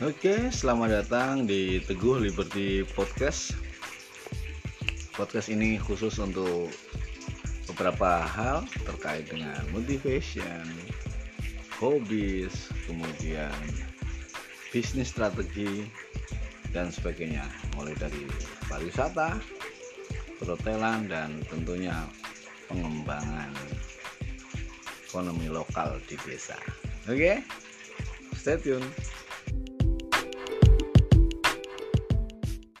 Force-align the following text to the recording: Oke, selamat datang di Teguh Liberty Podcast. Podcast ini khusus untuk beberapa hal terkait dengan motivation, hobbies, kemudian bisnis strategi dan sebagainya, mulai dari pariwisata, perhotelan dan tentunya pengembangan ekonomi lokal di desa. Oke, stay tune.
Oke, 0.00 0.48
selamat 0.48 1.04
datang 1.04 1.44
di 1.44 1.76
Teguh 1.84 2.24
Liberty 2.24 2.88
Podcast. 2.96 3.52
Podcast 5.12 5.52
ini 5.52 5.76
khusus 5.76 6.16
untuk 6.16 6.72
beberapa 7.68 8.24
hal 8.24 8.64
terkait 8.88 9.28
dengan 9.28 9.60
motivation, 9.76 10.64
hobbies, 11.76 12.72
kemudian 12.88 13.52
bisnis 14.72 15.12
strategi 15.12 15.84
dan 16.72 16.88
sebagainya, 16.88 17.44
mulai 17.76 17.92
dari 18.00 18.24
pariwisata, 18.72 19.36
perhotelan 20.40 21.12
dan 21.12 21.44
tentunya 21.52 22.08
pengembangan 22.72 23.52
ekonomi 25.04 25.52
lokal 25.52 26.00
di 26.08 26.16
desa. 26.24 26.56
Oke, 27.04 27.44
stay 28.32 28.56
tune. 28.56 29.09